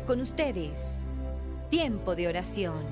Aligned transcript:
Con 0.00 0.20
ustedes, 0.20 1.02
tiempo 1.70 2.16
de 2.16 2.26
oración. 2.26 2.82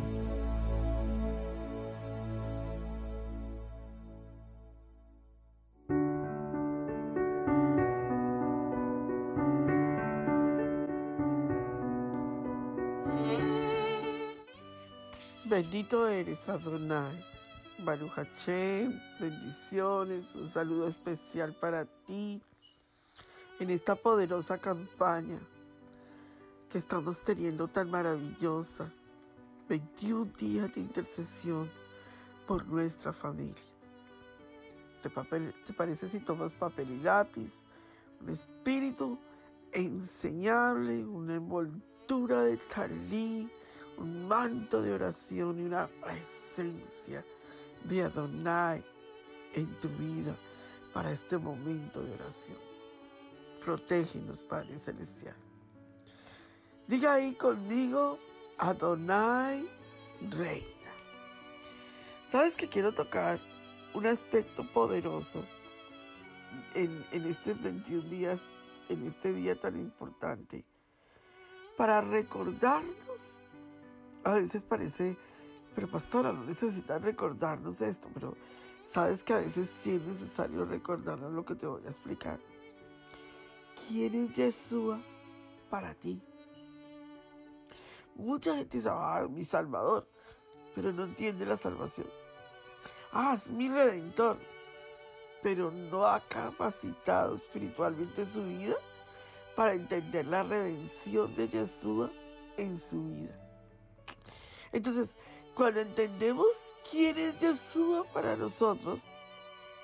Bendito 15.46 16.07
eres, 16.07 16.49
Adonai. 16.49 17.24
Baruch 17.79 18.13
Hashem, 18.13 19.01
bendiciones, 19.19 20.24
un 20.35 20.49
saludo 20.49 20.87
especial 20.87 21.55
para 21.55 21.87
ti 22.07 22.41
en 23.59 23.71
esta 23.71 23.96
poderosa 23.96 24.59
campaña 24.59 25.41
que 26.71 26.79
estamos 26.79 27.18
teniendo 27.24 27.66
tan 27.66 27.90
maravillosa. 27.90 28.90
21 29.68 30.32
días 30.38 30.73
de 30.73 30.80
intercesión 30.80 31.71
por 32.46 32.66
nuestra 32.66 33.12
familia. 33.12 33.54
¿Te, 35.02 35.10
parece 35.73 36.09
si 36.09 36.21
tomas 36.21 36.52
papel 36.52 36.90
y 36.90 36.99
lápiz? 36.99 37.65
Un 38.21 38.30
espíritu 38.30 39.18
enseñable, 39.73 41.04
una 41.04 41.37
envoltura 41.37 42.43
de 42.43 42.57
talí, 42.57 43.51
un 43.99 44.29
manto 44.29 44.82
de 44.82 44.93
oración 44.93 45.59
y 45.60 45.62
una 45.62 45.88
presencia 45.88 47.24
de 47.84 48.02
Adonai 48.02 48.84
en 49.55 49.80
tu 49.80 49.88
vida 49.90 50.37
para 50.93 51.10
este 51.10 51.38
momento 51.38 52.02
de 52.02 52.12
oración. 52.15 52.59
Protégenos, 53.65 54.38
Padre 54.38 54.79
Celestial. 54.79 55.49
Diga 56.91 57.15
ahí 57.15 57.35
conmigo, 57.35 58.19
Adonai 58.59 59.65
reina. 60.29 60.91
¿Sabes 62.33 62.57
que 62.57 62.69
quiero 62.69 62.93
tocar 62.93 63.38
un 63.95 64.06
aspecto 64.06 64.66
poderoso 64.72 65.44
en, 66.75 67.06
en 67.12 67.27
estos 67.27 67.62
21 67.62 68.09
días, 68.09 68.41
en 68.88 69.06
este 69.06 69.33
día 69.33 69.55
tan 69.55 69.77
importante? 69.77 70.65
Para 71.77 72.01
recordarnos, 72.01 73.41
a 74.25 74.34
veces 74.34 74.65
parece, 74.65 75.17
pero 75.77 75.89
pastora, 75.89 76.33
no 76.33 76.43
necesitas 76.43 77.01
recordarnos 77.01 77.81
esto, 77.83 78.09
pero 78.12 78.37
sabes 78.93 79.22
que 79.22 79.33
a 79.33 79.39
veces 79.39 79.71
sí 79.81 79.93
es 79.93 80.03
necesario 80.03 80.65
recordarnos 80.65 81.33
lo 81.33 81.45
que 81.45 81.55
te 81.55 81.69
voy 81.69 81.87
a 81.87 81.91
explicar. 81.91 82.41
¿Quién 83.87 84.25
es 84.25 84.34
Yeshua 84.34 85.01
para 85.71 85.95
ti? 85.95 86.21
Mucha 88.15 88.54
gente 88.54 88.78
dice, 88.78 88.88
ah, 88.91 89.26
mi 89.28 89.44
Salvador, 89.44 90.06
pero 90.75 90.93
no 90.93 91.04
entiende 91.04 91.47
la 91.47 91.56
salvación. 91.56 92.06
Ah, 93.12 93.34
es 93.37 93.48
mi 93.50 93.69
Redentor, 93.69 94.38
pero 95.43 95.71
no 95.71 96.06
ha 96.06 96.21
capacitado 96.21 97.37
espiritualmente 97.37 98.26
su 98.26 98.43
vida 98.43 98.76
para 99.56 99.72
entender 99.72 100.26
la 100.26 100.43
redención 100.43 101.34
de 101.34 101.48
Yeshua 101.48 102.10
en 102.56 102.78
su 102.78 103.09
vida. 103.09 103.37
Entonces, 104.72 105.16
cuando 105.54 105.81
entendemos 105.81 106.47
quién 106.91 107.19
es 107.19 107.38
Yeshua 107.41 108.04
para 108.12 108.37
nosotros, 108.37 109.00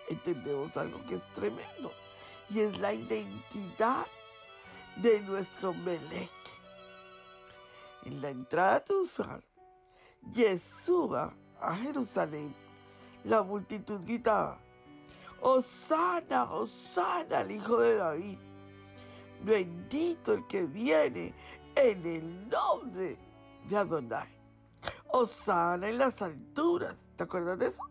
entendemos 0.08 0.76
algo 0.76 1.04
que 1.06 1.16
es 1.16 1.24
tremendo, 1.34 1.92
y 2.50 2.60
es 2.60 2.78
la 2.78 2.92
identidad 2.92 4.06
de 4.96 5.20
nuestro 5.20 5.74
Melech 5.74 6.35
en 8.06 8.20
la 8.20 8.30
entrada 8.30 8.84
triunfal, 8.84 9.42
Yeshua 10.32 11.34
a 11.60 11.74
Jerusalén, 11.74 12.54
la 13.24 13.42
multitud 13.42 14.00
gritaba, 14.04 14.58
Osana, 15.40 16.44
Osana 16.52 17.40
al 17.40 17.50
Hijo 17.50 17.80
de 17.80 17.96
David, 17.96 18.38
bendito 19.42 20.34
el 20.34 20.46
que 20.46 20.62
viene 20.62 21.34
en 21.74 22.06
el 22.06 22.48
nombre 22.48 23.18
de 23.68 23.76
Adonai. 23.76 24.28
Osana 25.08 25.88
en 25.88 25.98
las 25.98 26.22
alturas, 26.22 27.08
¿te 27.16 27.24
acuerdas 27.24 27.58
de 27.58 27.66
eso? 27.66 27.82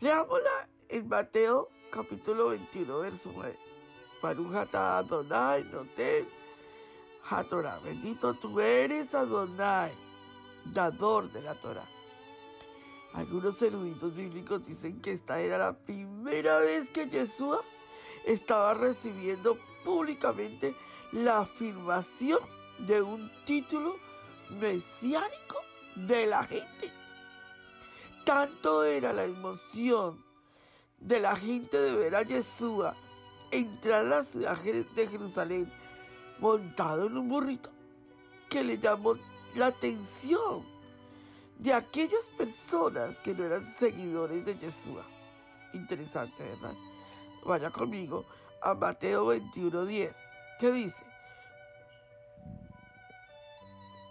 Leámosla 0.00 0.68
en 0.88 1.06
Mateo 1.06 1.68
capítulo 1.90 2.48
21, 2.48 2.98
verso 3.00 3.30
9. 3.34 3.56
Baruch 4.22 4.54
atah 4.54 4.98
Adonai, 4.98 5.64
Torah, 7.48 7.78
bendito 7.78 8.34
tú 8.34 8.58
eres 8.60 9.14
Adonai, 9.14 9.92
dador 10.64 11.30
de 11.30 11.40
la 11.42 11.54
Torah. 11.54 11.86
Algunos 13.14 13.62
eruditos 13.62 14.14
bíblicos 14.14 14.66
dicen 14.66 15.00
que 15.00 15.12
esta 15.12 15.40
era 15.40 15.56
la 15.56 15.72
primera 15.72 16.58
vez 16.58 16.90
que 16.90 17.08
Yeshua 17.08 17.60
estaba 18.26 18.74
recibiendo 18.74 19.56
públicamente 19.84 20.74
la 21.12 21.40
afirmación 21.40 22.40
de 22.78 23.00
un 23.00 23.30
título 23.46 23.96
mesiánico 24.60 25.56
de 25.94 26.26
la 26.26 26.44
gente. 26.44 26.90
Tanto 28.24 28.84
era 28.84 29.12
la 29.12 29.24
emoción 29.24 30.22
de 30.98 31.20
la 31.20 31.36
gente 31.36 31.78
de 31.78 31.92
ver 31.92 32.16
a 32.16 32.22
Yeshua 32.22 32.96
entrar 33.52 34.04
a 34.04 34.08
la 34.08 34.22
ciudad 34.24 34.58
de 34.58 35.08
Jerusalén 35.08 35.79
montado 36.40 37.06
en 37.06 37.16
un 37.16 37.28
burrito 37.28 37.70
que 38.48 38.64
le 38.64 38.78
llamó 38.78 39.14
la 39.54 39.66
atención 39.66 40.64
de 41.58 41.74
aquellas 41.74 42.26
personas 42.38 43.18
que 43.18 43.34
no 43.34 43.44
eran 43.44 43.64
seguidores 43.64 44.44
de 44.44 44.58
Yeshua. 44.58 45.04
Interesante, 45.74 46.42
¿verdad? 46.42 46.74
Vaya 47.44 47.70
conmigo 47.70 48.24
a 48.62 48.74
Mateo 48.74 49.26
21:10. 49.26 50.16
¿Qué 50.58 50.72
dice? 50.72 51.04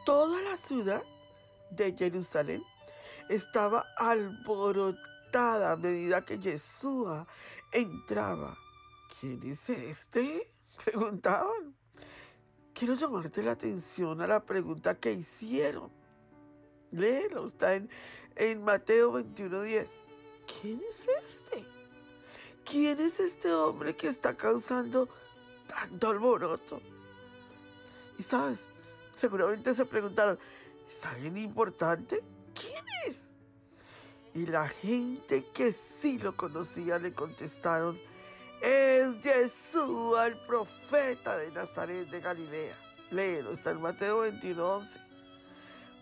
Toda 0.06 0.42
la 0.42 0.58
ciudad 0.58 1.04
de 1.72 1.96
Jerusalén 1.96 2.64
estaba 3.30 3.86
alborotada 3.98 5.74
a 5.74 5.76
medida 5.76 6.26
que 6.26 6.40
Yeshua 6.40 7.28
entraba. 7.72 8.58
¿Quién 9.20 9.42
es 9.44 9.70
este? 9.70 10.42
Preguntaban. 10.86 11.79
Quiero 12.74 12.94
llamarte 12.96 13.44
la 13.44 13.52
atención 13.52 14.22
a 14.22 14.28
la 14.28 14.44
pregunta 14.44 14.96
que 14.96 15.12
hicieron. 15.12 15.90
Léelo, 16.92 17.48
está 17.48 17.76
en, 17.76 17.90
en 18.36 18.64
Mateo 18.64 19.14
21:10. 19.14 19.88
¿Quién 20.62 20.82
es 20.90 21.08
este? 21.24 21.66
¿Quién 22.70 23.00
es 23.00 23.20
este 23.20 23.52
hombre 23.52 23.96
que 23.96 24.08
está 24.08 24.36
causando 24.36 25.10
tanto 25.68 26.10
alboroto? 26.10 26.82
Y 28.18 28.24
sabes, 28.24 28.66
seguramente 29.16 29.74
se 29.74 29.86
preguntaron, 29.86 30.38
¿es 30.90 31.06
alguien 31.06 31.38
importante? 31.38 32.22
¿Quién 32.54 32.86
es? 33.08 33.30
Y 34.34 34.46
la 34.46 34.68
gente 34.68 35.46
que 35.54 35.74
sí 35.74 36.20
lo 36.20 36.36
conocía 36.36 37.00
le 37.00 37.14
contestaron, 37.14 38.00
es 38.62 39.22
Yeshua, 39.22 40.28
el 40.28 40.38
profeta 40.46 41.38
de 41.38 41.52
Nazaret 41.52 42.10
de 42.10 42.22
Galilea. 42.22 42.76
Léelo, 43.12 43.52
está 43.52 43.72
en 43.72 43.82
Mateo 43.82 44.22
21:11. 44.22 45.00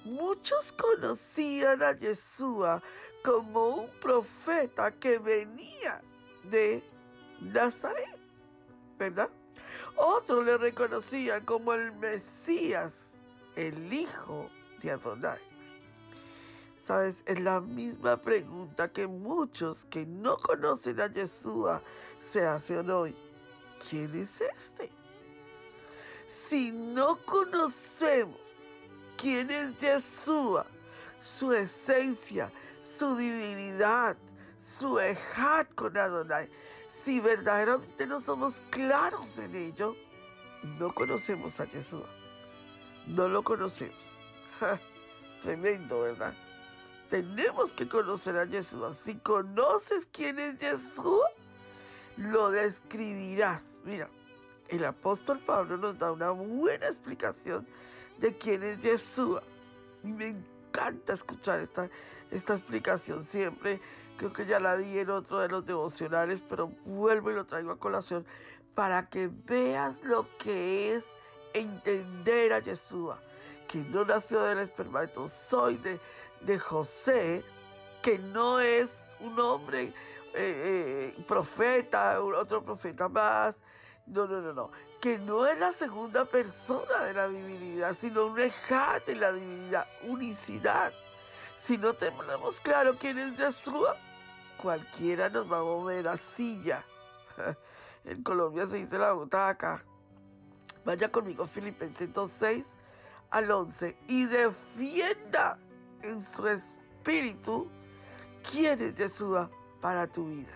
Muchos 0.06 0.72
conocían 0.72 1.84
a 1.84 1.92
Yeshua 1.94 2.82
como 3.24 3.70
un 3.70 3.90
profeta 4.00 4.92
que 4.92 5.20
venía 5.20 6.02
de 6.44 6.84
Nazaret, 7.42 8.18
¿verdad? 8.98 9.30
Otros 9.96 10.46
le 10.46 10.58
reconocían 10.58 11.44
como 11.44 11.74
el 11.74 11.92
Mesías, 11.94 13.14
el 13.56 13.92
hijo 13.92 14.50
de 14.82 14.92
Adonai. 14.92 15.47
Sabes, 16.88 17.22
es 17.26 17.42
la 17.42 17.60
misma 17.60 18.16
pregunta 18.16 18.90
que 18.90 19.08
muchos 19.08 19.84
que 19.90 20.06
no 20.06 20.38
conocen 20.38 21.02
a 21.02 21.08
Yeshua 21.08 21.82
se 22.22 22.48
hacen 22.48 22.90
hoy. 22.90 23.14
¿Quién 23.90 24.16
es 24.16 24.40
este? 24.40 24.90
Si 26.30 26.72
no 26.72 27.18
conocemos 27.26 28.40
quién 29.18 29.52
es 29.52 29.78
Yeshua, 29.78 30.66
su 31.20 31.52
esencia, 31.52 32.54
su 32.86 33.18
divinidad, 33.18 34.16
su 34.62 34.98
ejad 34.98 35.68
con 35.76 35.98
Adonai, 35.98 36.50
si 36.90 37.20
verdaderamente 37.20 38.08
no 38.08 38.22
somos 38.22 38.62
claros 38.70 39.38
en 39.40 39.56
ello, 39.56 39.94
no 40.80 40.96
conocemos 40.96 41.60
a 41.60 41.66
Yeshua. 41.66 42.08
No 43.08 43.28
lo 43.28 43.44
conocemos. 43.44 44.06
Tremendo, 45.42 46.00
¿verdad? 46.00 46.34
Tenemos 47.10 47.74
que 47.74 47.88
conocer 47.88 48.38
a 48.38 48.46
Yeshua. 48.46 48.94
Si 48.94 49.16
conoces 49.16 50.08
quién 50.12 50.40
es 50.40 50.58
Yeshua, 50.60 51.30
lo 52.18 52.52
describirás. 52.52 53.78
Mira, 53.86 54.10
el 54.68 54.84
apóstol 54.86 55.40
Pablo 55.40 55.78
nos 55.78 55.98
da 55.98 56.12
una 56.12 56.32
buena 56.32 56.88
explicación 56.88 57.68
de 58.20 58.38
quién 58.38 58.64
es 58.64 58.80
Yeshua. 58.80 59.44
Me 60.04 60.30
encanta 60.30 61.14
escuchar 61.14 61.60
esta, 61.60 61.90
esta 62.32 62.56
explicación 62.56 63.24
siempre. 63.24 63.80
Creo 64.18 64.34
que 64.34 64.46
ya 64.46 64.60
la 64.60 64.76
di 64.76 64.98
en 64.98 65.10
otro 65.12 65.40
de 65.40 65.48
los 65.48 65.66
devocionales, 65.66 66.42
pero 66.50 66.68
vuelvo 66.86 67.32
y 67.32 67.36
lo 67.36 67.46
traigo 67.46 67.72
a 67.72 67.80
colación 67.80 68.26
para 68.74 69.10
que 69.10 69.28
veas 69.28 70.04
lo 70.04 70.28
que 70.38 70.94
es 70.94 71.06
entender 71.54 72.54
a 72.54 72.60
Yeshua, 72.60 73.20
que 73.68 73.80
no 73.80 74.06
nació 74.06 74.44
del 74.44 74.60
espermatozoide 74.60 76.00
de, 76.42 76.60
José, 76.60 77.44
que 78.02 78.18
no 78.18 78.60
es 78.60 79.10
un 79.20 79.40
hombre 79.40 79.94
eh, 80.34 81.14
eh, 81.16 81.24
profeta, 81.28 82.22
otro 82.22 82.64
profeta 82.64 83.10
más. 83.10 83.60
No, 84.06 84.26
no, 84.26 84.42
no, 84.42 84.54
no. 84.54 84.72
Que 85.02 85.20
no 85.20 85.46
es 85.46 85.60
la 85.60 85.72
segunda 85.72 86.26
persona 86.26 87.04
de 87.04 87.14
la 87.14 87.28
divinidad, 87.28 87.94
sino 87.94 88.28
un 88.28 88.40
ejat 88.40 89.06
de 89.06 89.16
la 89.16 89.34
divinidad, 89.34 89.88
unicidad. 90.04 90.94
Si 91.58 91.78
no 91.78 91.94
tenemos 91.94 92.60
claro 92.60 92.98
quién 92.98 93.18
es 93.18 93.38
Yeshua, 93.38 93.98
cualquiera 94.62 95.30
nos 95.30 95.52
va 95.52 95.58
a 95.58 95.64
mover 95.64 96.06
la 96.06 96.18
silla. 96.18 96.84
En 98.06 98.24
Colombia 98.24 98.66
se 98.66 98.78
dice 98.78 98.98
la 98.98 99.12
butaca. 99.12 99.84
Vaya 100.86 101.12
conmigo, 101.12 101.46
Filipenses 101.46 102.08
2.6 102.14 102.77
al 103.30 103.52
11, 103.52 103.98
y 104.08 104.26
defienda 104.26 105.60
en 106.04 106.24
su 106.24 106.48
espíritu 106.48 107.70
quién 108.50 108.82
es 108.82 108.96
Yeshua 108.96 109.50
para 109.82 110.08
tu 110.08 110.28
vida. 110.28 110.54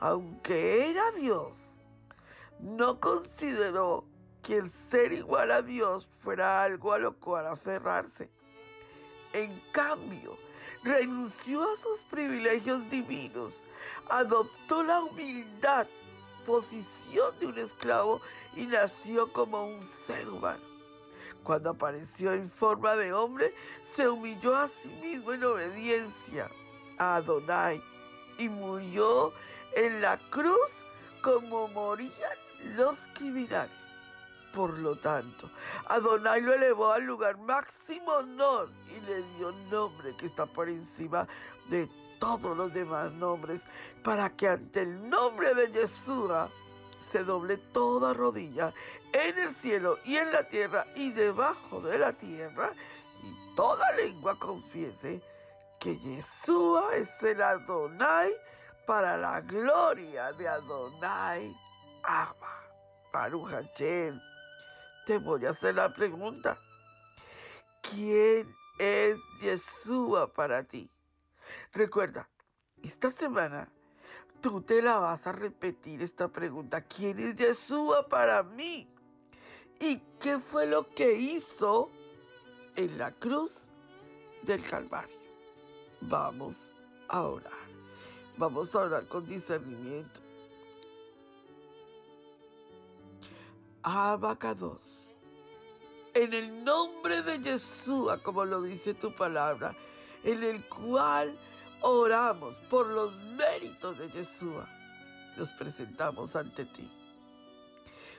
Aunque 0.00 0.90
era 0.90 1.10
Dios, 1.12 1.52
no 2.60 3.00
consideró 3.00 4.04
que 4.42 4.56
el 4.56 4.70
ser 4.70 5.12
igual 5.12 5.50
a 5.50 5.62
Dios 5.62 6.08
fuera 6.22 6.62
algo 6.62 6.92
a 6.92 6.98
lo 6.98 7.16
cual 7.16 7.46
aferrarse. 7.46 8.30
En 9.32 9.60
cambio, 9.72 10.36
renunció 10.82 11.62
a 11.62 11.76
sus 11.76 12.00
privilegios 12.10 12.88
divinos, 12.88 13.52
adoptó 14.08 14.82
la 14.82 15.02
humildad, 15.02 15.86
posición 16.46 17.38
de 17.40 17.46
un 17.46 17.58
esclavo 17.58 18.20
y 18.56 18.66
nació 18.66 19.32
como 19.32 19.66
un 19.66 19.84
ser 19.84 20.28
humano. 20.28 20.67
Cuando 21.42 21.70
apareció 21.70 22.32
en 22.32 22.50
forma 22.50 22.96
de 22.96 23.12
hombre, 23.12 23.54
se 23.82 24.08
humilló 24.08 24.56
a 24.56 24.68
sí 24.68 24.88
mismo 25.02 25.32
en 25.32 25.44
obediencia 25.44 26.50
a 26.98 27.16
Adonai 27.16 27.82
y 28.38 28.48
murió 28.48 29.32
en 29.74 30.00
la 30.00 30.18
cruz 30.30 30.82
como 31.22 31.68
morían 31.68 32.38
los 32.76 33.00
criminales. 33.14 33.72
Por 34.52 34.78
lo 34.78 34.96
tanto, 34.96 35.50
Adonai 35.86 36.40
lo 36.40 36.54
elevó 36.54 36.92
al 36.92 37.04
lugar 37.04 37.38
máximo 37.38 38.12
honor 38.12 38.70
y 38.96 39.00
le 39.06 39.22
dio 39.36 39.52
nombre 39.70 40.16
que 40.16 40.26
está 40.26 40.46
por 40.46 40.68
encima 40.68 41.26
de 41.68 41.88
todos 42.18 42.56
los 42.56 42.72
demás 42.72 43.12
nombres, 43.12 43.62
para 44.02 44.30
que 44.30 44.48
ante 44.48 44.80
el 44.80 45.08
nombre 45.08 45.54
de 45.54 45.70
Yeshua 45.70 46.48
se 47.10 47.24
doble 47.24 47.56
toda 47.56 48.12
rodilla 48.12 48.72
en 49.12 49.38
el 49.38 49.54
cielo 49.54 49.98
y 50.04 50.16
en 50.16 50.30
la 50.32 50.48
tierra 50.48 50.86
y 50.94 51.10
debajo 51.10 51.80
de 51.80 51.98
la 51.98 52.12
tierra, 52.12 52.72
y 53.22 53.54
toda 53.56 53.90
lengua 53.96 54.38
confiese 54.38 55.22
que 55.80 55.96
Yeshua 55.98 56.96
es 56.96 57.22
el 57.22 57.40
Adonai 57.40 58.32
para 58.86 59.16
la 59.16 59.40
gloria 59.40 60.32
de 60.32 60.48
Adonai 60.48 61.54
Abba. 62.02 62.58
Baruch 63.12 63.50
Hashem. 63.50 64.20
Te 65.06 65.18
voy 65.18 65.46
a 65.46 65.50
hacer 65.50 65.74
la 65.74 65.88
pregunta. 65.88 66.58
¿Quién 67.82 68.54
es 68.78 69.16
Yeshua 69.40 70.32
para 70.32 70.62
ti? 70.64 70.90
Recuerda, 71.72 72.28
esta 72.82 73.10
semana 73.10 73.70
tú 74.40 74.60
te 74.62 74.82
la 74.82 74.98
vas 74.98 75.26
a 75.26 75.32
repetir 75.32 76.02
esta 76.02 76.28
pregunta. 76.28 76.82
¿Quién 76.82 77.18
es 77.18 77.36
Yeshua 77.36 78.08
para 78.08 78.42
mí? 78.42 78.86
¿Y 79.80 79.98
qué 80.20 80.38
fue 80.38 80.66
lo 80.66 80.88
que 80.88 81.12
hizo 81.12 81.90
en 82.76 82.98
la 82.98 83.12
cruz 83.12 83.68
del 84.42 84.62
Calvario? 84.64 85.16
Vamos 86.00 86.72
a 87.08 87.22
orar. 87.22 87.52
Vamos 88.36 88.74
a 88.74 88.80
orar 88.80 89.06
con 89.06 89.26
discernimiento. 89.26 90.20
Abacados. 93.82 95.14
En 96.14 96.34
el 96.34 96.64
nombre 96.64 97.22
de 97.22 97.38
Yeshua, 97.38 98.22
como 98.22 98.44
lo 98.44 98.62
dice 98.62 98.94
tu 98.94 99.14
palabra, 99.14 99.74
en 100.24 100.42
el 100.42 100.68
cual 100.68 101.38
oramos 101.82 102.58
por 102.70 102.88
los 102.88 103.14
méritos 103.22 103.98
de 103.98 104.10
Yeshua, 104.10 104.68
nos 105.36 105.52
presentamos 105.52 106.36
ante 106.36 106.64
ti. 106.64 106.90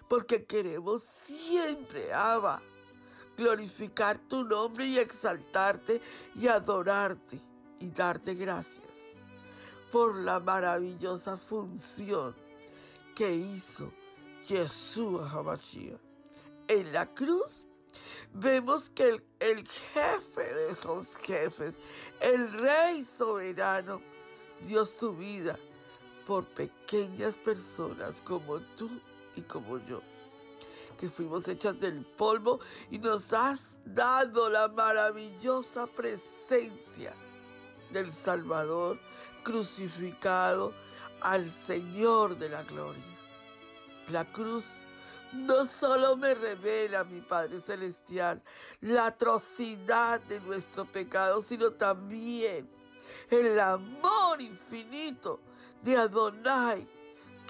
Porque 0.07 0.45
queremos 0.45 1.03
siempre, 1.03 2.13
Abba, 2.13 2.61
glorificar 3.37 4.17
tu 4.17 4.43
nombre 4.43 4.85
y 4.85 4.97
exaltarte 4.97 6.01
y 6.35 6.47
adorarte 6.47 7.39
y 7.79 7.91
darte 7.91 8.33
gracias 8.33 8.83
por 9.91 10.15
la 10.15 10.39
maravillosa 10.39 11.37
función 11.37 12.35
que 13.15 13.33
hizo 13.33 13.91
Yeshua 14.47 15.29
Hamashiach. 15.29 15.99
En 16.67 16.93
la 16.93 17.07
cruz 17.07 17.65
vemos 18.33 18.89
que 18.89 19.21
el, 19.39 19.67
jefe 19.67 20.53
de 20.53 20.75
los 20.83 21.15
jefes, 21.17 21.75
el 22.19 22.51
rey 22.53 23.03
soberano, 23.03 24.01
dio 24.61 24.85
su 24.85 25.15
vida 25.15 25.57
por 26.25 26.45
pequeñas 26.45 27.35
personas 27.35 28.21
como 28.23 28.59
tú 28.77 28.89
y 29.35 29.41
como 29.41 29.77
yo, 29.79 30.01
que 30.99 31.09
fuimos 31.09 31.47
hechas 31.47 31.79
del 31.79 32.05
polvo 32.05 32.59
y 32.91 32.99
nos 32.99 33.33
has 33.33 33.79
dado 33.85 34.49
la 34.49 34.67
maravillosa 34.67 35.87
presencia 35.87 37.13
del 37.91 38.11
Salvador 38.11 38.99
crucificado 39.43 40.73
al 41.21 41.49
Señor 41.49 42.37
de 42.37 42.49
la 42.49 42.63
gloria. 42.63 43.03
La 44.09 44.25
cruz 44.25 44.65
no 45.33 45.65
solo 45.65 46.15
me 46.17 46.33
revela, 46.33 47.03
mi 47.03 47.21
Padre 47.21 47.61
Celestial, 47.61 48.41
la 48.81 49.07
atrocidad 49.07 50.19
de 50.21 50.39
nuestro 50.39 50.85
pecado, 50.85 51.41
sino 51.41 51.71
también 51.71 52.69
el 53.29 53.59
amor 53.59 54.41
infinito 54.41 55.39
de 55.83 55.97
Adonai, 55.97 56.87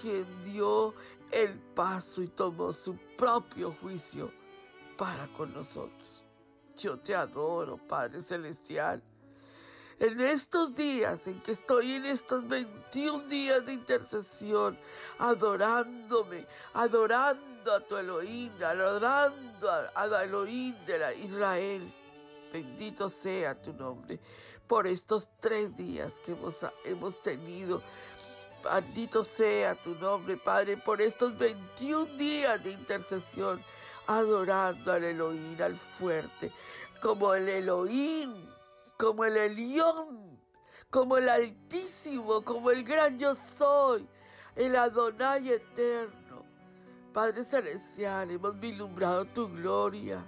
quien 0.01 0.25
dio 0.43 0.93
el 1.31 1.57
paso 1.75 2.21
y 2.21 2.27
tomó 2.27 2.73
su 2.73 2.95
propio 3.17 3.75
juicio 3.81 4.31
para 4.97 5.27
con 5.27 5.53
nosotros. 5.53 6.25
Yo 6.75 6.97
te 6.99 7.15
adoro, 7.15 7.77
Padre 7.77 8.21
Celestial. 8.21 9.01
En 9.99 10.21
estos 10.21 10.75
días 10.75 11.27
en 11.27 11.41
que 11.41 11.51
estoy 11.51 11.93
en 11.93 12.05
estos 12.05 12.47
21 12.47 13.27
días 13.27 13.65
de 13.65 13.73
intercesión, 13.73 14.77
adorándome, 15.17 16.47
adorando 16.73 17.48
a 17.67 17.79
tu 17.81 17.97
Elohim, 17.97 18.51
adorando 18.63 19.69
a, 19.95 20.23
Elohim 20.23 20.75
de 20.85 21.17
Israel. 21.17 21.93
Bendito 22.51 23.09
sea 23.09 23.59
tu 23.59 23.73
nombre. 23.73 24.19
por 24.67 24.87
estos 24.87 25.27
tres 25.39 25.75
días 25.75 26.13
que 26.25 26.31
hemos, 26.31 26.65
hemos 26.85 27.21
tenido. 27.21 27.81
Bendito 28.63 29.23
sea 29.23 29.75
tu 29.75 29.95
nombre, 29.95 30.37
Padre, 30.37 30.77
por 30.77 31.01
estos 31.01 31.37
21 31.37 32.05
días 32.17 32.63
de 32.63 32.71
intercesión, 32.71 33.63
adorando 34.07 34.91
al 34.91 35.03
Elohim, 35.03 35.61
al 35.61 35.77
fuerte, 35.77 36.51
como 37.01 37.33
el 37.33 37.47
Elohim, 37.47 38.33
como 38.97 39.25
el 39.25 39.37
Elión, 39.37 40.39
como 40.89 41.17
el 41.17 41.29
Altísimo, 41.29 42.43
como 42.43 42.71
el 42.71 42.83
gran 42.83 43.17
yo 43.17 43.35
soy, 43.35 44.07
el 44.55 44.75
Adonai 44.75 45.49
eterno. 45.49 46.18
Padre 47.13 47.43
Celestial, 47.43 48.29
hemos 48.29 48.59
vislumbrado 48.59 49.25
tu 49.25 49.49
gloria. 49.49 50.23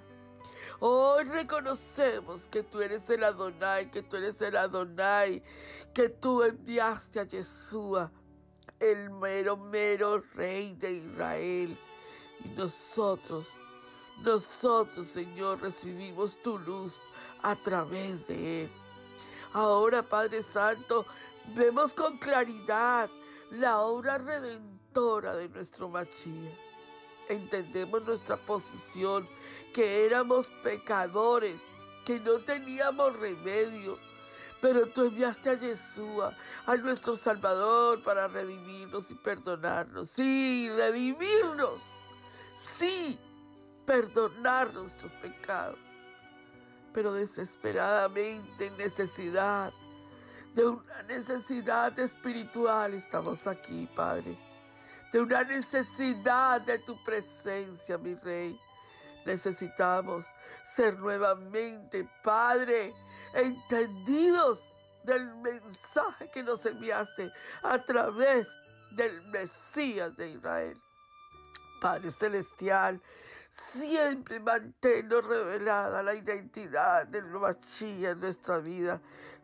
Hoy 0.79 1.25
reconocemos 1.25 2.47
que 2.47 2.63
tú 2.63 2.81
eres 2.81 3.07
el 3.11 3.23
Adonai, 3.23 3.91
que 3.91 4.01
tú 4.01 4.17
eres 4.17 4.41
el 4.41 4.57
Adonai, 4.57 5.43
que 5.93 6.09
tú 6.09 6.41
enviaste 6.41 7.19
a 7.19 7.23
Yeshua, 7.23 8.11
el 8.79 9.11
mero, 9.11 9.57
mero 9.57 10.23
Rey 10.33 10.73
de 10.73 10.91
Israel. 10.93 11.77
Y 12.43 12.50
nosotros, 12.50 13.51
nosotros, 14.23 15.05
Señor, 15.05 15.61
recibimos 15.61 16.41
tu 16.41 16.57
luz 16.57 16.97
a 17.43 17.55
través 17.55 18.25
de 18.27 18.63
él. 18.63 18.71
Ahora, 19.53 20.01
Padre 20.01 20.41
Santo, 20.41 21.05
vemos 21.53 21.93
con 21.93 22.17
claridad 22.17 23.07
la 23.51 23.81
obra 23.81 24.17
redentora 24.17 25.35
de 25.35 25.47
nuestro 25.47 25.88
Machía. 25.88 26.71
Entendemos 27.31 28.03
nuestra 28.03 28.35
posición 28.35 29.25
que 29.73 30.05
éramos 30.05 30.50
pecadores, 30.63 31.55
que 32.05 32.19
no 32.19 32.39
teníamos 32.39 33.15
remedio. 33.17 33.97
Pero 34.59 34.85
tú 34.88 35.05
enviaste 35.05 35.50
a 35.50 35.53
Yeshua, 35.53 36.35
a 36.65 36.75
nuestro 36.75 37.15
Salvador, 37.15 38.03
para 38.03 38.27
redimirnos 38.27 39.09
y 39.09 39.15
perdonarnos. 39.15 40.09
Sí, 40.09 40.69
redimirnos. 40.75 41.81
Sí, 42.57 43.17
perdonar 43.85 44.73
nuestros 44.73 45.13
pecados. 45.13 45.79
Pero 46.93 47.13
desesperadamente 47.13 48.67
en 48.67 48.77
necesidad, 48.77 49.71
de 50.53 50.67
una 50.67 51.03
necesidad 51.03 51.97
espiritual 51.97 52.93
estamos 52.93 53.47
aquí, 53.47 53.88
Padre. 53.95 54.50
De 55.12 55.20
una 55.20 55.44
necesidad 55.44 56.62
de 56.62 56.80
tu 56.80 57.01
presencia, 57.03 57.98
mi 57.98 58.15
Rey. 58.15 58.60
Necesitamos 59.25 60.25
ser 60.65 60.98
nuevamente, 60.98 62.08
Padre, 62.24 62.94
entendidos 63.34 64.63
del 65.03 65.36
mensaje 65.36 66.30
que 66.32 66.44
nos 66.44 66.65
enviaste 66.65 67.32
a 67.62 67.84
través 67.84 68.48
del 68.91 69.22
Mesías 69.24 70.15
de 70.15 70.30
Israel. 70.30 70.82
Padre 71.82 72.12
Celestial, 72.12 73.01
siempre 73.51 74.39
manténnos 74.39 75.25
revelada 75.25 76.01
la 76.01 76.15
identidad 76.15 77.05
del 77.08 77.25
Mashiach 77.25 78.13
en 78.13 78.20
nuestra 78.20 78.60
vida 78.60 79.01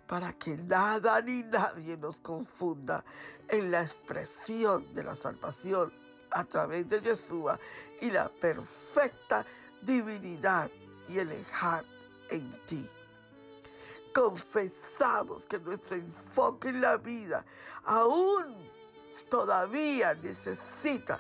para 0.07 0.33
que 0.33 0.55
nada 0.55 1.21
ni 1.21 1.43
nadie 1.43 1.97
nos 1.97 2.21
confunda 2.21 3.03
en 3.49 3.69
la 3.69 3.81
expresión 3.81 4.93
de 4.93 5.03
la 5.03 5.15
salvación 5.15 5.91
a 6.31 6.45
través 6.45 6.87
de 6.87 7.01
Yeshua 7.01 7.59
y 8.01 8.09
la 8.09 8.29
perfecta 8.29 9.45
divinidad 9.81 10.71
y 11.09 11.19
el 11.19 11.31
Ejad 11.31 11.83
en 12.29 12.65
ti. 12.65 12.89
Confesamos 14.13 15.45
que 15.45 15.59
nuestro 15.59 15.97
enfoque 15.97 16.69
en 16.69 16.81
la 16.81 16.97
vida 16.97 17.45
aún 17.83 18.55
todavía 19.29 20.13
necesita 20.15 21.19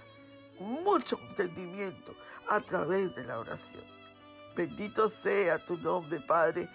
mucho 0.59 1.19
entendimiento 1.29 2.15
a 2.49 2.59
través 2.61 3.15
de 3.15 3.23
la 3.23 3.39
oración. 3.39 3.83
Bendito 4.55 5.09
sea 5.09 5.63
tu 5.63 5.77
nombre, 5.77 6.19
Padre. 6.21 6.67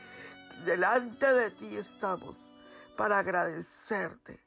Delante 0.64 1.26
de 1.26 1.50
ti 1.50 1.76
estamos 1.76 2.36
para 2.96 3.18
agradecerte, 3.18 4.38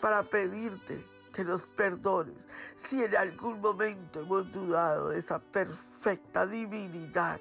para 0.00 0.22
pedirte 0.22 1.04
que 1.32 1.44
nos 1.44 1.62
perdones 1.70 2.46
si 2.76 3.02
en 3.02 3.16
algún 3.16 3.60
momento 3.60 4.20
hemos 4.20 4.50
dudado 4.52 5.10
de 5.10 5.18
esa 5.18 5.38
perfecta 5.38 6.46
divinidad 6.46 7.40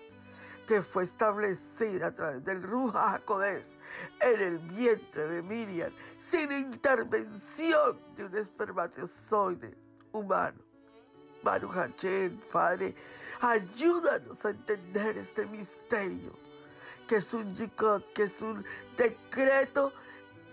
que 0.68 0.82
fue 0.82 1.04
establecida 1.04 2.08
a 2.08 2.16
través 2.16 2.44
del 2.44 2.64
Ruja 2.64 3.16
Hakodesh 3.16 3.66
en 4.22 4.42
el 4.42 4.60
vientre 4.60 5.28
de 5.28 5.42
Miriam 5.42 5.92
sin 6.18 6.52
intervención 6.52 8.00
de 8.16 8.26
un 8.26 8.38
espermatozoide 8.38 9.76
humano. 10.12 10.71
Baruch 11.44 11.72
Hashem, 11.72 12.40
Padre, 12.52 12.96
ayúdanos 13.42 14.46
a 14.46 14.50
entender 14.50 15.18
este 15.18 15.46
misterio, 15.46 16.34
que 17.08 17.18
es 17.18 17.34
un 17.34 17.56
yikot, 17.56 18.14
que 18.14 18.24
es 18.24 18.42
un 18.42 18.64
decreto 18.96 19.94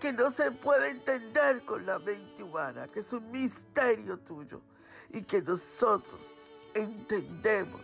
que 0.00 0.12
no 0.12 0.30
se 0.30 0.50
puede 0.50 0.90
entender 0.90 1.64
con 1.64 1.84
la 1.84 1.98
mente 1.98 2.42
humana, 2.42 2.88
que 2.88 3.00
es 3.00 3.12
un 3.12 3.30
misterio 3.30 4.18
tuyo. 4.18 4.60
Y 5.10 5.22
que 5.22 5.40
nosotros 5.42 6.20
entendemos 6.74 7.80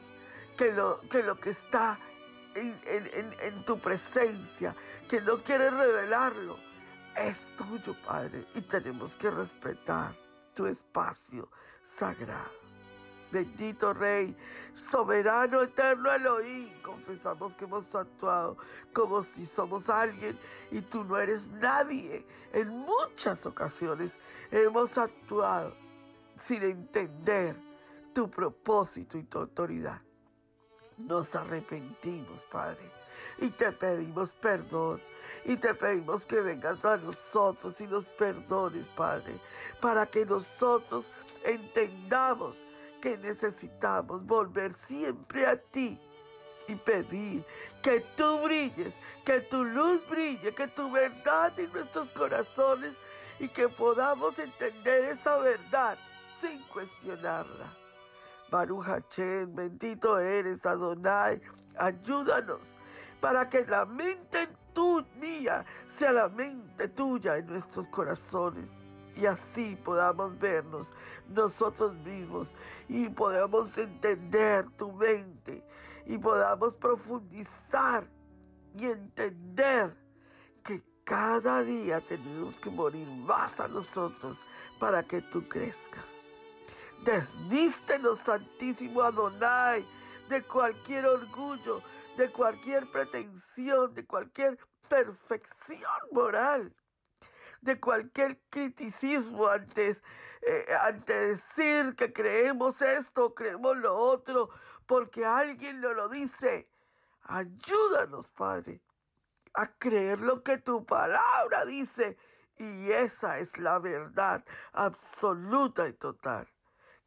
que 0.57 0.73
lo 0.73 1.01
que, 1.41 1.51
está 1.51 1.99
en, 2.55 3.35
en 3.41 3.65
tu 3.65 3.79
presencia, 3.79 4.75
que 5.09 5.21
no 5.21 5.43
quieres 5.43 5.73
revelarlo, 5.73 6.59
es 7.17 7.51
tuyo, 7.57 7.97
Padre, 8.05 8.47
y 8.55 8.61
tenemos 8.63 9.15
que 9.17 9.31
respetar 9.31 10.15
tu 10.53 10.67
espacio 10.67 11.49
sagrado. 11.85 12.63
Bendito 13.35 13.93
Rey, 13.93 14.33
soberano, 14.76 15.62
eterno 15.62 16.12
Elohim, 16.12 16.71
confesamos 16.83 17.53
que 17.55 17.64
hemos 17.64 17.93
actuado 17.93 18.57
como 18.93 19.25
si 19.25 19.45
somos 19.45 19.91
alguien 19.91 20.38
y 20.71 20.81
tú 20.83 21.03
no 21.03 21.19
eres 21.19 21.49
nadie. 21.50 22.25
En 22.53 22.69
muchas 22.69 23.45
ocasiones 23.45 24.17
hemos 24.53 24.97
actuado 24.97 25.75
sin 26.38 26.62
entender 26.62 27.57
tu 28.12 28.31
propósito 28.31 29.19
y 29.19 29.25
tu 29.25 29.41
autoridad. 29.41 30.00
Nos 30.97 31.35
arrepentimos, 31.35 32.45
Padre, 32.45 32.88
y 33.38 33.50
te 33.50 33.73
pedimos 33.73 34.33
perdón, 34.33 35.00
y 35.45 35.57
te 35.57 35.75
pedimos 35.75 36.25
que 36.25 36.41
vengas 36.41 36.85
a 36.85 36.99
nosotros 36.99 37.81
y 37.81 37.88
nos 37.88 38.09
perdones, 38.11 38.87
Padre, 38.95 39.41
para 39.81 40.07
que 40.07 40.25
nosotros 40.25 41.09
entendamos 41.43 42.63
que 43.05 43.19
necesitamos 43.19 44.25
volver 44.25 44.73
siempre 44.73 45.47
a 45.47 45.59
ti 45.59 46.01
y 46.67 46.75
pedir 46.75 47.45
que 47.83 48.01
tú 48.17 48.41
brilles, 48.41 48.95
que 49.27 49.41
tu 49.41 49.63
luz 49.63 50.09
brille, 50.09 50.55
que 50.55 50.69
tu 50.69 50.91
verdad 50.91 51.53
en 51.61 51.71
nuestros 51.71 52.09
corazones 52.13 52.97
y 53.39 53.49
que 53.49 53.69
podamos 53.69 54.39
entender 54.39 55.05
esa 55.05 55.37
verdad 55.37 55.99
sin 56.41 56.63
cuestionarla. 56.69 57.67
Baruch 58.51 58.87
Hashem, 58.87 59.55
bendito 59.55 60.19
eres, 60.19 60.65
Adonai, 60.65 61.43
ayúdanos 61.77 62.75
para 63.21 63.51
que 63.51 63.67
la 63.67 63.85
mente 63.85 64.49
tuya 64.73 65.67
sea 65.89 66.11
la 66.11 66.31
mente 66.31 66.89
tuya 66.89 67.37
en 67.37 67.49
nuestros 67.49 67.87
corazones 67.89 68.65
y 69.16 69.26
así 69.26 69.76
podamos 69.76 70.38
vernos 70.38 70.92
nosotros 71.28 71.94
mismos 71.97 72.52
y 72.88 73.09
podamos 73.09 73.76
entender 73.78 74.68
tu 74.76 74.92
mente 74.92 75.64
y 76.06 76.18
podamos 76.18 76.75
profundizar 76.75 78.06
y 78.75 78.87
entender 78.87 79.97
que 80.62 80.83
cada 81.04 81.62
día 81.62 82.00
tenemos 82.00 82.59
que 82.61 82.71
morir 82.71 83.06
más 83.06 83.61
a 83.61 83.68
nosotros 83.68 84.38
para 84.78 85.02
que 85.02 85.23
tú 85.23 85.49
crezcas. 85.49 86.04
Desvístenos, 87.04 88.21
Santísimo 88.21 89.02
Adonai, 89.02 89.87
de 90.28 90.42
cualquier 90.42 91.06
orgullo, 91.06 91.83
de 92.16 92.30
cualquier 92.30 92.90
pretensión, 92.90 93.94
de 93.94 94.06
cualquier 94.06 94.59
perfección 94.88 95.80
moral 96.12 96.75
de 97.64 97.80
cualquier 97.80 98.40
criticismo 98.50 99.49
antes, 99.49 100.02
eh, 100.42 100.66
decir 101.06 101.97
que 101.97 102.12
creemos 102.12 102.83
esto, 102.83 103.35
creemos 103.35 103.76
lo 103.78 103.97
otro, 103.97 104.50
porque 104.87 105.25
alguien 105.25 105.80
nos 105.80 105.97
lo 105.97 106.09
dice. 106.09 106.68
Ayúdanos, 107.23 108.30
Padre, 108.33 108.83
a 109.54 109.66
creer 109.78 110.21
lo 110.21 110.42
que 110.42 110.59
tu 110.59 110.85
palabra 110.85 111.64
dice. 111.64 112.18
Y 112.56 112.90
esa 112.90 113.38
es 113.38 113.59
la 113.59 113.78
verdad 113.78 114.44
absoluta 114.73 115.88
y 115.88 115.94
total. 115.94 116.47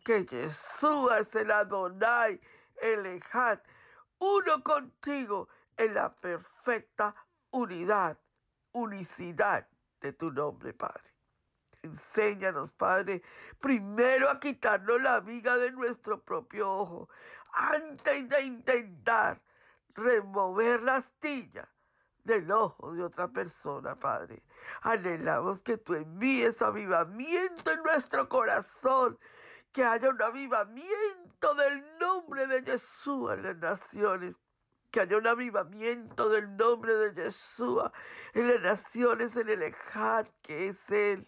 Que 0.03 0.25
Jesús 0.25 1.11
es 1.19 1.35
el 1.35 1.51
Adonai, 1.51 2.41
el 2.81 3.21
uno 4.19 4.63
contigo 4.63 5.47
en 5.77 5.93
la 5.93 6.13
perfecta 6.15 7.15
unidad 7.51 8.17
unicidad 8.77 9.67
de 10.01 10.13
tu 10.13 10.31
nombre, 10.31 10.73
Padre. 10.73 11.13
Enséñanos, 11.83 12.71
Padre, 12.73 13.21
primero 13.59 14.29
a 14.29 14.39
quitarnos 14.39 15.01
la 15.01 15.19
viga 15.19 15.57
de 15.57 15.71
nuestro 15.71 16.21
propio 16.23 16.69
ojo, 16.69 17.09
antes 17.53 18.27
de 18.27 18.41
intentar 18.43 19.41
remover 19.93 20.81
la 20.83 20.95
astilla 20.97 21.69
del 22.23 22.51
ojo 22.51 22.93
de 22.93 23.03
otra 23.03 23.29
persona, 23.29 23.95
Padre. 23.95 24.43
Anhelamos 24.81 25.61
que 25.61 25.77
tú 25.77 25.95
envíes 25.95 26.61
avivamiento 26.61 27.71
en 27.71 27.81
nuestro 27.83 28.27
corazón, 28.27 29.17
que 29.71 29.83
haya 29.83 30.09
un 30.09 30.21
avivamiento 30.21 31.55
del 31.55 31.97
nombre 31.99 32.47
de 32.47 32.63
Jesús 32.63 33.31
en 33.31 33.43
las 33.43 33.57
naciones. 33.57 34.35
Que 34.91 35.01
haya 35.01 35.17
un 35.17 35.27
avivamiento 35.27 36.29
del 36.29 36.55
nombre 36.55 36.93
de 36.95 37.23
Jesús 37.23 37.83
en 38.33 38.47
las 38.47 38.61
naciones, 38.61 39.35
en 39.35 39.49
el 39.49 39.63
Ejad, 39.63 40.27
que 40.41 40.69
es 40.69 40.89
Él. 40.91 41.27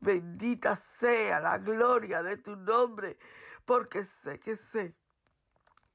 Bendita 0.00 0.76
sea 0.76 1.40
la 1.40 1.58
gloria 1.58 2.22
de 2.22 2.36
tu 2.38 2.56
nombre, 2.56 3.18
porque 3.64 4.04
sé 4.04 4.38
que 4.40 4.56
sé 4.56 4.94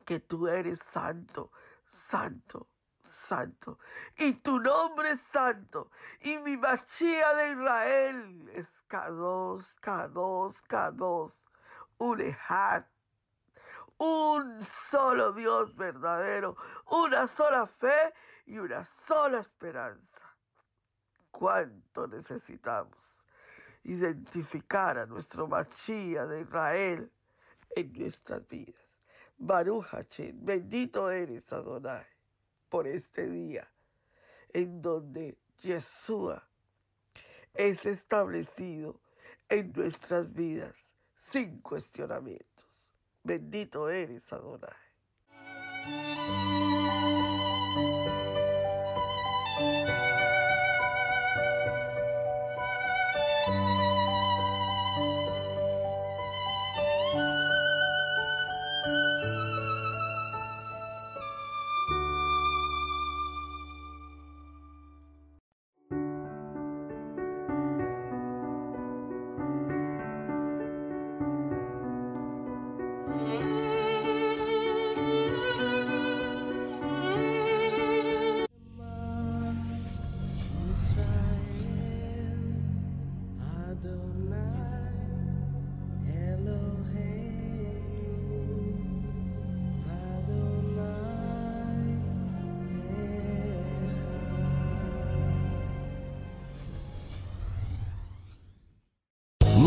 que 0.05 0.19
tú 0.19 0.47
eres 0.47 0.79
santo, 0.79 1.51
santo, 1.85 2.69
santo. 3.03 3.79
Y 4.17 4.33
tu 4.33 4.59
nombre 4.59 5.11
es 5.11 5.21
santo. 5.21 5.91
Y 6.21 6.37
mi 6.37 6.57
machía 6.57 7.33
de 7.33 7.51
Israel 7.51 8.49
es 8.53 8.83
K2, 8.87 9.75
K2, 9.81 10.63
K2. 10.67 11.43
Un 11.97 12.21
Ejad. 12.21 12.85
Un 13.97 14.65
solo 14.65 15.31
Dios 15.31 15.75
verdadero. 15.75 16.57
Una 16.91 17.27
sola 17.27 17.65
fe 17.67 18.13
y 18.45 18.57
una 18.57 18.83
sola 18.85 19.39
esperanza. 19.39 20.35
¿Cuánto 21.31 22.07
necesitamos 22.07 23.17
identificar 23.83 24.97
a 24.97 25.05
nuestro 25.05 25.47
machía 25.47 26.25
de 26.25 26.41
Israel 26.41 27.11
en 27.75 27.93
nuestras 27.93 28.47
vidas? 28.47 28.75
Baruch 29.37 29.85
Hachem, 29.91 30.45
bendito 30.45 31.11
eres 31.11 31.51
Adonai 31.51 32.05
por 32.69 32.87
este 32.87 33.27
día 33.27 33.69
en 34.53 34.81
donde 34.81 35.37
Yeshua 35.61 36.47
es 37.53 37.85
establecido 37.85 39.01
en 39.49 39.73
nuestras 39.73 40.33
vidas 40.33 40.93
sin 41.15 41.59
cuestionamientos. 41.59 42.65
Bendito 43.25 43.89
eres 43.89 44.31
Adonai. 44.31 44.69